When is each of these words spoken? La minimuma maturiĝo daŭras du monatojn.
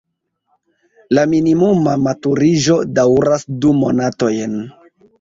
La 1.17 1.25
minimuma 1.33 1.95
maturiĝo 2.07 2.81
daŭras 2.97 3.49
du 3.63 3.79
monatojn. 3.85 4.63